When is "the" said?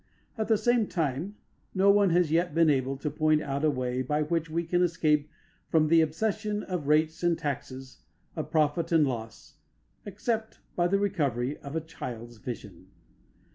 0.47-0.57, 5.89-6.01, 10.87-10.97, 11.73-11.81